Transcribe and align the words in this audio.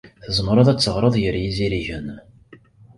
Tzemreḍ 0.25 0.67
ad 0.69 0.79
teɣreḍ 0.79 1.15
gar 1.23 1.35
yizirigen. 1.39 2.07